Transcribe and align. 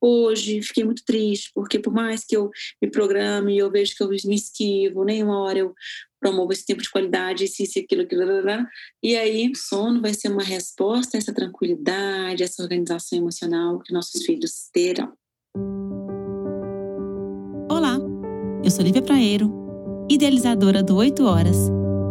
Hoje 0.00 0.62
fiquei 0.62 0.84
muito 0.84 1.04
triste, 1.04 1.50
porque 1.54 1.78
por 1.78 1.92
mais 1.92 2.24
que 2.24 2.36
eu 2.36 2.50
me 2.80 2.90
programe, 2.90 3.58
eu 3.58 3.70
vejo 3.70 3.94
que 3.94 4.02
eu 4.02 4.08
me 4.08 4.34
esquivo, 4.34 5.04
nenhuma 5.04 5.38
hora 5.40 5.58
eu 5.58 5.74
promovo 6.18 6.52
esse 6.52 6.64
tempo 6.64 6.82
de 6.82 6.90
qualidade, 6.90 7.44
isso, 7.44 7.62
isso, 7.62 7.78
aquilo, 7.78 8.02
aquilo, 8.02 8.22
aquilo. 8.22 8.66
E 9.02 9.16
aí, 9.16 9.50
o 9.50 9.56
sono 9.56 10.00
vai 10.00 10.12
ser 10.14 10.28
uma 10.28 10.42
resposta 10.42 11.16
a 11.16 11.18
essa 11.18 11.34
tranquilidade, 11.34 12.42
essa 12.42 12.62
organização 12.62 13.18
emocional 13.18 13.80
que 13.80 13.92
nossos 13.92 14.22
filhos 14.24 14.68
terão. 14.72 15.12
Olá, 17.70 17.98
eu 18.62 18.70
sou 18.70 18.84
Lívia 18.84 19.02
Praeiro, 19.02 19.50
idealizadora 20.10 20.82
do 20.82 20.96
8 20.96 21.24
Horas, 21.24 21.56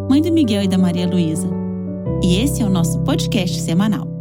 mãe 0.10 0.21
do 0.21 0.32
Miguel 0.32 0.64
e 0.64 0.68
da 0.68 0.78
Maria 0.78 1.08
Luísa. 1.08 1.48
E 2.24 2.42
esse 2.42 2.62
é 2.62 2.66
o 2.66 2.70
nosso 2.70 3.04
podcast 3.04 3.62
semanal. 3.62 4.18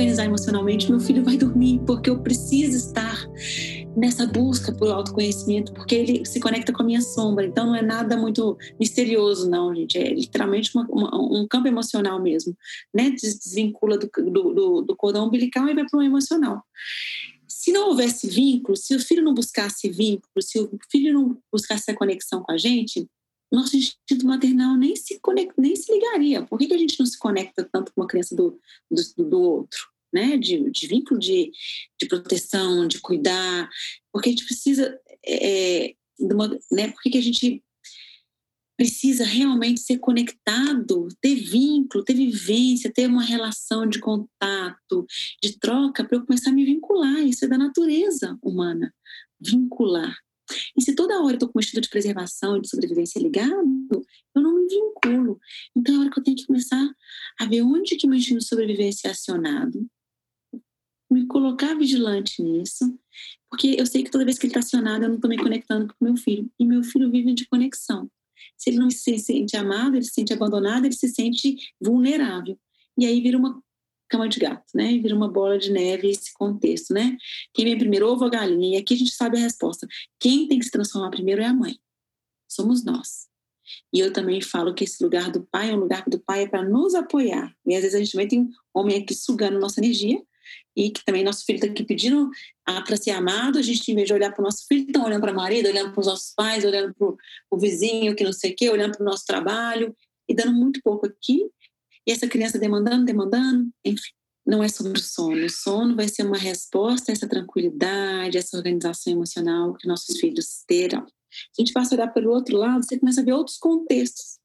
Organizar 0.00 0.24
emocionalmente, 0.24 0.90
meu 0.90 0.98
filho 0.98 1.22
vai 1.22 1.36
dormir, 1.36 1.78
porque 1.86 2.08
eu 2.08 2.22
preciso 2.22 2.74
estar 2.74 3.22
nessa 3.94 4.26
busca 4.26 4.72
por 4.72 4.88
autoconhecimento, 4.90 5.74
porque 5.74 5.94
ele 5.94 6.24
se 6.24 6.40
conecta 6.40 6.72
com 6.72 6.82
a 6.82 6.86
minha 6.86 7.02
sombra. 7.02 7.44
Então 7.44 7.66
não 7.66 7.76
é 7.76 7.82
nada 7.82 8.16
muito 8.16 8.56
misterioso, 8.80 9.50
não, 9.50 9.74
gente. 9.74 9.98
É 9.98 10.14
literalmente 10.14 10.70
uma, 10.74 10.86
uma, 10.88 11.42
um 11.42 11.46
campo 11.46 11.68
emocional 11.68 12.18
mesmo, 12.18 12.56
né? 12.94 13.10
Desvincula 13.10 13.98
do, 13.98 14.08
do, 14.08 14.80
do 14.80 14.96
cordão 14.96 15.26
umbilical 15.26 15.68
e 15.68 15.74
vai 15.74 15.84
para 15.86 15.98
o 15.98 16.02
emocional. 16.02 16.62
Se 17.46 17.70
não 17.70 17.90
houvesse 17.90 18.26
vínculo, 18.26 18.78
se 18.78 18.94
o 18.94 19.00
filho 19.00 19.22
não 19.22 19.34
buscasse 19.34 19.90
vínculo, 19.90 20.40
se 20.40 20.58
o 20.58 20.70
filho 20.90 21.12
não 21.12 21.36
buscasse 21.52 21.90
a 21.90 21.94
conexão 21.94 22.42
com 22.42 22.52
a 22.52 22.56
gente, 22.56 23.06
nosso 23.50 23.76
instinto 23.76 24.26
maternal 24.26 24.76
nem 24.76 24.94
se, 24.94 25.18
conecta, 25.20 25.54
nem 25.58 25.74
se 25.74 25.92
ligaria. 25.92 26.42
Por 26.44 26.58
que, 26.58 26.66
que 26.66 26.74
a 26.74 26.78
gente 26.78 26.98
não 26.98 27.06
se 27.06 27.18
conecta 27.18 27.68
tanto 27.70 27.92
com 27.92 28.00
uma 28.00 28.06
criança 28.06 28.34
do, 28.34 28.58
do, 28.90 29.24
do 29.24 29.40
outro? 29.40 29.88
Né? 30.12 30.36
De, 30.36 30.70
de 30.70 30.86
vínculo 30.86 31.18
de, 31.18 31.52
de 31.98 32.06
proteção, 32.06 32.86
de 32.86 33.00
cuidar. 33.00 33.68
Porque 34.12 34.28
a 34.28 34.32
gente 34.32 34.44
precisa. 34.44 34.98
É, 35.26 35.94
de 36.18 36.34
uma, 36.34 36.48
né? 36.70 36.88
Por 36.88 37.02
que, 37.02 37.10
que 37.10 37.18
a 37.18 37.22
gente 37.22 37.62
precisa 38.80 39.26
realmente 39.26 39.78
ser 39.78 39.98
conectado, 39.98 41.06
ter 41.20 41.34
vínculo, 41.34 42.02
ter 42.02 42.14
vivência, 42.14 42.90
ter 42.90 43.06
uma 43.06 43.22
relação 43.22 43.86
de 43.86 43.98
contato, 43.98 45.06
de 45.42 45.58
troca, 45.58 46.02
para 46.02 46.16
eu 46.16 46.24
começar 46.24 46.48
a 46.48 46.52
me 46.54 46.64
vincular. 46.64 47.20
Isso 47.20 47.44
é 47.44 47.48
da 47.48 47.58
natureza 47.58 48.38
humana. 48.42 48.90
Vincular. 49.38 50.16
E 50.76 50.82
se 50.82 50.94
toda 50.94 51.20
hora 51.20 51.32
eu 51.32 51.34
estou 51.34 51.48
com 51.48 51.58
o 51.58 51.60
instinto 51.60 51.80
de 51.80 51.88
preservação 51.88 52.56
e 52.56 52.60
de 52.60 52.68
sobrevivência 52.68 53.20
ligado, 53.20 54.02
eu 54.34 54.42
não 54.42 54.54
me 54.54 54.66
vinculo. 54.68 55.38
Então 55.76 55.94
é 55.94 55.98
hora 55.98 56.10
que 56.10 56.18
eu 56.18 56.24
tenho 56.24 56.36
que 56.36 56.46
começar 56.46 56.90
a 57.38 57.46
ver 57.46 57.62
onde 57.62 57.96
que 57.96 58.06
meu 58.06 58.18
instinto 58.18 58.40
de 58.40 58.46
sobrevivência 58.46 59.08
é 59.08 59.10
acionado, 59.10 59.86
me 61.10 61.26
colocar 61.26 61.74
vigilante 61.74 62.40
nisso, 62.40 62.96
porque 63.50 63.74
eu 63.76 63.84
sei 63.84 64.04
que 64.04 64.10
toda 64.10 64.24
vez 64.24 64.38
que 64.38 64.46
ele 64.46 64.50
está 64.50 64.60
acionado, 64.60 65.04
eu 65.04 65.08
não 65.08 65.16
estou 65.16 65.28
me 65.28 65.36
conectando 65.36 65.88
com 65.88 66.04
meu 66.04 66.16
filho. 66.16 66.48
E 66.58 66.64
meu 66.64 66.84
filho 66.84 67.10
vive 67.10 67.34
de 67.34 67.48
conexão. 67.48 68.08
Se 68.56 68.70
ele 68.70 68.78
não 68.78 68.88
se 68.90 69.18
sente 69.18 69.56
amado, 69.56 69.96
ele 69.96 70.04
se 70.04 70.12
sente 70.12 70.32
abandonado, 70.32 70.84
ele 70.84 70.94
se 70.94 71.08
sente 71.08 71.56
vulnerável. 71.80 72.58
E 72.96 73.04
aí 73.04 73.20
vira 73.20 73.36
uma 73.36 73.60
cama 74.10 74.28
de 74.28 74.38
gato, 74.40 74.66
né? 74.74 74.98
Vira 74.98 75.14
uma 75.14 75.28
bola 75.28 75.58
de 75.58 75.70
neve 75.70 76.10
esse 76.10 76.34
contexto, 76.34 76.92
né? 76.92 77.16
Quem 77.54 77.64
vem 77.64 77.78
primeiro, 77.78 78.08
ovo 78.08 78.24
ou 78.24 78.30
galinha? 78.30 78.76
E 78.76 78.82
aqui 78.82 78.94
a 78.94 78.96
gente 78.96 79.12
sabe 79.12 79.38
a 79.38 79.40
resposta. 79.40 79.86
Quem 80.18 80.48
tem 80.48 80.58
que 80.58 80.64
se 80.64 80.70
transformar 80.70 81.10
primeiro 81.10 81.40
é 81.40 81.46
a 81.46 81.54
mãe. 81.54 81.78
Somos 82.48 82.84
nós. 82.84 83.30
E 83.92 84.00
eu 84.00 84.12
também 84.12 84.40
falo 84.40 84.74
que 84.74 84.82
esse 84.82 85.02
lugar 85.02 85.30
do 85.30 85.42
pai 85.44 85.70
é 85.70 85.74
um 85.74 85.78
lugar 85.78 86.04
do 86.08 86.18
pai 86.18 86.42
é 86.42 86.48
para 86.48 86.62
nos 86.62 86.94
apoiar. 86.94 87.54
E 87.64 87.74
às 87.74 87.82
vezes 87.82 87.94
a 87.94 87.98
gente 87.98 88.12
também 88.12 88.28
tem 88.28 88.50
homem 88.74 89.00
aqui 89.00 89.14
sugando 89.14 89.60
nossa 89.60 89.80
energia 89.80 90.20
e 90.76 90.90
que 90.90 91.04
também 91.04 91.22
nosso 91.22 91.44
filho 91.44 91.56
está 91.56 91.68
aqui 91.68 91.84
pedindo 91.84 92.28
para 92.64 92.96
ser 92.96 93.12
amado. 93.12 93.58
A 93.58 93.62
gente, 93.62 93.90
em 93.90 93.94
vez 93.94 94.08
de 94.08 94.12
olhar 94.12 94.32
para 94.32 94.42
o 94.42 94.44
nosso 94.44 94.66
filho, 94.66 94.86
estão 94.86 95.04
olhando 95.04 95.20
para 95.20 95.30
a 95.30 95.34
marido, 95.34 95.68
olhando 95.68 95.92
para 95.92 96.00
os 96.00 96.06
nossos 96.06 96.34
pais, 96.34 96.64
olhando 96.64 96.92
para 96.94 97.06
o 97.50 97.58
vizinho 97.58 98.16
que 98.16 98.24
não 98.24 98.32
sei 98.32 98.52
o 98.52 98.56
quê, 98.56 98.68
olhando 98.68 98.96
para 98.96 99.02
o 99.02 99.08
nosso 99.08 99.24
trabalho 99.24 99.94
e 100.28 100.34
dando 100.34 100.52
muito 100.52 100.80
pouco 100.82 101.06
aqui 101.06 101.48
e 102.10 102.12
essa 102.12 102.26
criança 102.26 102.58
demandando, 102.58 103.04
demandando, 103.04 103.70
enfim. 103.84 104.10
Não 104.44 104.64
é 104.64 104.68
sobre 104.68 104.98
o 104.98 105.00
sono. 105.00 105.46
O 105.46 105.48
sono 105.48 105.94
vai 105.94 106.08
ser 106.08 106.24
uma 106.24 106.36
resposta 106.36 107.12
a 107.12 107.14
essa 107.14 107.28
tranquilidade, 107.28 108.36
essa 108.36 108.56
organização 108.56 109.12
emocional 109.12 109.74
que 109.74 109.86
nossos 109.86 110.18
filhos 110.18 110.64
terão. 110.66 111.02
A 111.06 111.60
gente 111.60 111.72
passa 111.72 111.94
a 111.94 111.96
olhar 111.96 112.08
pelo 112.08 112.32
outro 112.32 112.56
lado, 112.56 112.82
você 112.82 112.98
começa 112.98 113.20
a 113.20 113.24
ver 113.24 113.32
outros 113.32 113.58
contextos. 113.58 114.40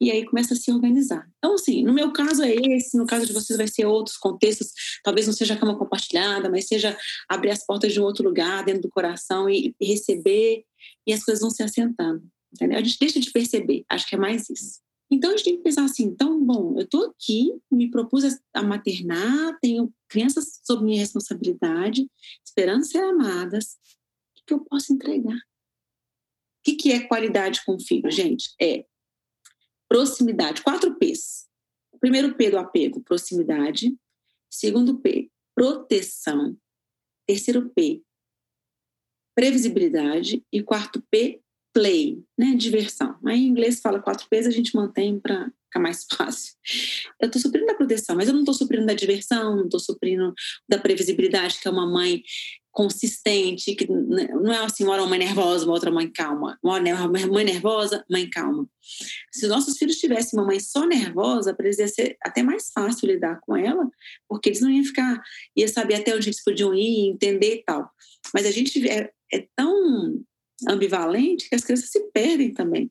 E 0.00 0.08
aí 0.08 0.24
começa 0.24 0.54
a 0.54 0.56
se 0.56 0.70
organizar. 0.70 1.28
Então, 1.38 1.54
assim, 1.54 1.82
no 1.82 1.92
meu 1.92 2.12
caso 2.12 2.44
é 2.44 2.54
esse, 2.54 2.96
no 2.96 3.06
caso 3.06 3.26
de 3.26 3.32
vocês 3.32 3.56
vai 3.56 3.66
ser 3.66 3.86
outros 3.86 4.16
contextos. 4.16 4.68
Talvez 5.02 5.26
não 5.26 5.34
seja 5.34 5.56
cama 5.56 5.76
compartilhada, 5.76 6.48
mas 6.48 6.68
seja 6.68 6.96
abrir 7.28 7.50
as 7.50 7.66
portas 7.66 7.92
de 7.92 8.00
um 8.00 8.04
outro 8.04 8.22
lugar, 8.22 8.64
dentro 8.64 8.82
do 8.82 8.88
coração 8.88 9.50
e 9.50 9.74
receber, 9.82 10.64
e 11.04 11.12
as 11.12 11.24
coisas 11.24 11.40
vão 11.40 11.50
se 11.50 11.64
assentando. 11.64 12.22
Entendeu? 12.54 12.78
A 12.78 12.82
gente 12.82 12.98
deixa 13.00 13.18
de 13.18 13.32
perceber. 13.32 13.84
Acho 13.88 14.06
que 14.06 14.14
é 14.14 14.18
mais 14.18 14.48
isso. 14.48 14.78
Então 15.10 15.30
a 15.30 15.36
gente 15.36 15.44
tem 15.44 15.56
que 15.56 15.62
pensar 15.62 15.84
assim, 15.84 16.04
então, 16.04 16.42
bom, 16.44 16.78
eu 16.78 16.84
estou 16.84 17.06
aqui, 17.06 17.52
me 17.70 17.90
propus 17.90 18.24
a 18.54 18.62
maternar, 18.62 19.58
tenho 19.60 19.92
crianças 20.08 20.60
sob 20.62 20.84
minha 20.84 21.00
responsabilidade, 21.00 22.08
esperando 22.44 22.84
ser 22.84 22.98
amadas. 22.98 23.76
O 24.38 24.46
que, 24.46 24.54
eu 24.54 24.60
posso 24.60 24.92
entregar? 24.92 25.36
O 25.36 26.62
que, 26.64 26.76
que 26.76 26.92
é 26.92 27.06
qualidade 27.08 27.64
com 27.64 27.74
o 27.74 27.80
filho, 27.80 28.08
gente? 28.10 28.54
É 28.60 28.86
proximidade, 29.88 30.62
quatro 30.62 30.96
P's. 30.96 31.48
O 31.92 31.98
primeiro 31.98 32.36
P 32.36 32.50
do 32.50 32.58
apego, 32.58 33.02
proximidade. 33.02 33.96
Segundo 34.48 35.00
P, 35.00 35.28
proteção. 35.54 36.56
Terceiro 37.26 37.68
P, 37.70 38.02
previsibilidade. 39.34 40.44
E 40.52 40.62
quarto 40.62 41.02
P, 41.10 41.42
play, 41.72 42.22
né? 42.38 42.54
Diversão. 42.54 43.16
Aí 43.26 43.40
em 43.40 43.48
inglês 43.48 43.80
fala 43.80 44.00
quatro 44.00 44.26
P's, 44.28 44.46
a 44.46 44.50
gente 44.50 44.74
mantém 44.74 45.18
para 45.18 45.50
ficar 45.66 45.80
mais 45.80 46.04
fácil. 46.12 46.54
Eu 47.20 47.26
estou 47.26 47.40
suprindo 47.40 47.66
da 47.66 47.74
proteção, 47.74 48.16
mas 48.16 48.28
eu 48.28 48.34
não 48.34 48.40
estou 48.40 48.54
suprindo 48.54 48.86
da 48.86 48.94
diversão, 48.94 49.56
não 49.56 49.64
estou 49.64 49.80
suprindo 49.80 50.34
da 50.68 50.78
previsibilidade, 50.78 51.58
que 51.60 51.68
é 51.68 51.70
uma 51.70 51.86
mãe 51.86 52.22
consistente, 52.72 53.74
que 53.74 53.86
não 53.90 54.52
é 54.52 54.58
assim, 54.64 54.84
uma 54.84 55.06
mãe 55.06 55.18
nervosa, 55.18 55.64
uma 55.64 55.74
outra 55.74 55.90
mãe 55.90 56.08
calma. 56.08 56.58
Uma 56.62 56.80
mãe 57.28 57.44
nervosa, 57.44 58.04
mãe 58.08 58.28
calma. 58.30 58.68
Se 59.32 59.44
os 59.44 59.50
nossos 59.50 59.76
filhos 59.76 59.96
tivessem 59.96 60.38
uma 60.38 60.46
mãe 60.46 60.60
só 60.60 60.86
nervosa, 60.86 61.52
para 61.54 61.66
eles 61.66 61.78
ia 61.78 61.88
ser 61.88 62.16
até 62.22 62.42
mais 62.42 62.70
fácil 62.72 63.08
lidar 63.08 63.40
com 63.40 63.56
ela, 63.56 63.88
porque 64.28 64.50
eles 64.50 64.60
não 64.60 64.70
iam 64.70 64.84
ficar, 64.84 65.20
ia 65.56 65.68
saber 65.68 65.94
até 65.94 66.14
onde 66.14 66.28
eles 66.28 66.42
podiam 66.42 66.74
ir, 66.74 67.08
entender 67.08 67.56
e 67.56 67.64
tal. 67.64 67.90
Mas 68.32 68.46
a 68.46 68.50
gente 68.50 68.88
é, 68.88 69.10
é 69.32 69.46
tão 69.56 70.22
ambivalente 70.68 71.48
que 71.48 71.54
as 71.54 71.64
crianças 71.64 71.90
se 71.90 72.10
perdem 72.12 72.52
também. 72.52 72.90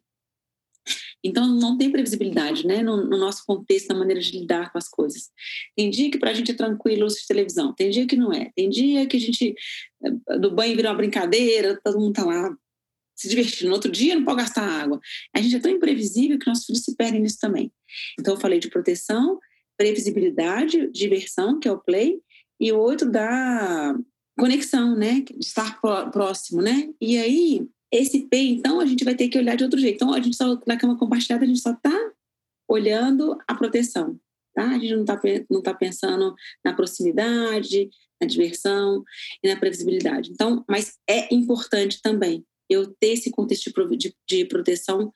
Então, 1.23 1.47
não 1.47 1.77
tem 1.77 1.91
previsibilidade, 1.91 2.65
né? 2.65 2.81
No, 2.81 3.05
no, 3.05 3.17
nosso 3.17 3.43
contexto, 3.45 3.89
na 3.89 3.99
maneira 3.99 4.21
de 4.21 4.31
lidar 4.31 4.71
com 4.71 4.77
as 4.77 4.87
coisas. 4.87 5.29
Tem 5.75 5.89
dia 5.89 6.09
que 6.09 6.17
para 6.17 6.31
a 6.31 6.33
gente 6.33 6.51
é 6.51 6.55
tranquilo 6.55 7.05
assistir 7.05 7.27
televisão, 7.27 7.73
tem 7.73 7.89
dia 7.89 8.07
que 8.07 8.15
não 8.15 8.31
é. 8.31 8.51
Tem 8.55 8.69
dia 8.69 9.05
que 9.05 9.17
a 9.17 9.19
gente, 9.19 9.53
eh, 10.03 10.37
do 10.37 10.51
banho 10.51 10.75
vira 10.75 10.89
uma 10.89 10.97
brincadeira, 10.97 11.79
todo 11.83 11.99
mundo 11.99 12.11
está 12.11 12.25
lá 12.25 12.55
se 13.15 13.27
divertindo. 13.27 13.67
No 13.67 13.75
outro 13.75 13.91
dia 13.91 14.15
não 14.15 14.23
pode 14.23 14.37
gastar 14.37 14.63
água. 14.63 14.99
A 15.35 15.41
gente 15.41 15.57
é 15.57 15.59
tão 15.59 15.71
imprevisível 15.71 16.39
que 16.39 16.47
nossos 16.47 16.65
filhos 16.65 16.83
se 16.83 16.95
perdem 16.95 17.21
nisso 17.21 17.37
também. 17.39 17.71
Então, 18.17 18.35
eu 18.35 18.39
falei 18.39 18.59
de 18.59 18.69
proteção, 18.69 19.37
previsibilidade, 19.77 20.89
diversão, 20.91 21.59
que 21.59 21.67
é 21.67 21.71
o 21.71 21.79
play, 21.79 22.21
e 22.59 22.71
o 22.71 22.79
outro 22.79 23.09
da 23.09 23.93
conexão, 24.39 24.95
né? 24.95 25.23
Estar 25.39 25.79
próximo, 26.11 26.61
né? 26.61 26.89
E 26.99 27.17
aí, 27.17 27.67
esse 27.91 28.27
P, 28.27 28.37
então, 28.37 28.79
a 28.79 28.85
gente 28.85 29.03
vai 29.03 29.15
ter 29.15 29.27
que 29.27 29.37
olhar 29.37 29.55
de 29.55 29.63
outro 29.63 29.79
jeito. 29.79 29.95
Então, 29.95 30.13
a 30.13 30.21
gente 30.21 30.35
só, 30.35 30.59
na 30.65 30.77
cama 30.77 30.97
compartilhada, 30.97 31.43
a 31.43 31.47
gente 31.47 31.59
só 31.59 31.71
está 31.71 32.11
olhando 32.67 33.37
a 33.47 33.55
proteção, 33.55 34.19
tá? 34.53 34.69
A 34.69 34.79
gente 34.79 34.93
não 34.93 35.01
está 35.01 35.19
não 35.49 35.61
tá 35.61 35.73
pensando 35.73 36.35
na 36.63 36.73
proximidade, 36.73 37.89
na 38.21 38.27
diversão 38.27 39.03
e 39.43 39.49
na 39.49 39.59
previsibilidade. 39.59 40.31
Então, 40.31 40.63
mas 40.69 40.97
é 41.07 41.33
importante 41.33 42.01
também 42.01 42.45
eu 42.69 42.93
ter 42.99 43.13
esse 43.13 43.31
contexto 43.31 43.71
de, 43.71 43.97
de, 43.97 44.15
de 44.27 44.45
proteção 44.45 45.11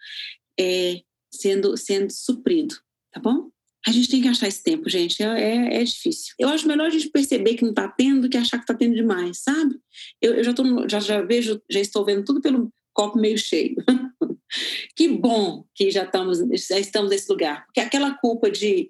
é, 0.60 1.02
sendo, 1.32 1.78
sendo 1.78 2.12
suprido, 2.12 2.76
tá 3.12 3.20
bom? 3.20 3.53
A 3.86 3.92
gente 3.92 4.10
tem 4.10 4.22
que 4.22 4.28
achar 4.28 4.48
esse 4.48 4.64
tempo, 4.64 4.90
gente. 4.90 5.22
É, 5.22 5.26
é, 5.26 5.82
é 5.82 5.84
difícil. 5.84 6.34
Eu 6.40 6.50
acho 6.50 6.68
melhor 6.68 6.88
a 6.88 6.90
gente 6.90 7.10
perceber 7.10 7.56
que 7.56 7.64
não 7.64 7.72
está 7.72 7.88
tendo 7.88 8.22
do 8.22 8.30
que 8.30 8.38
achar 8.38 8.58
que 8.58 8.64
está 8.64 8.74
tendo 8.74 8.96
demais, 8.96 9.40
sabe? 9.40 9.76
Eu, 10.22 10.36
eu 10.36 10.44
já, 10.44 10.54
tô, 10.54 10.88
já, 10.88 11.00
já 11.00 11.22
vejo, 11.22 11.62
já 11.70 11.80
estou 11.80 12.06
vendo 12.06 12.24
tudo 12.24 12.42
pelo 12.42 12.72
copo 12.94 13.18
meio 13.18 13.38
cheio. 13.38 13.76
que 14.96 15.08
bom 15.08 15.66
que 15.76 15.92
já 15.92 16.04
estamos, 16.04 16.40
já 16.68 16.80
estamos 16.80 17.10
nesse 17.10 17.30
lugar. 17.30 17.66
Porque 17.66 17.82
aquela 17.82 18.18
culpa 18.18 18.50
de, 18.50 18.90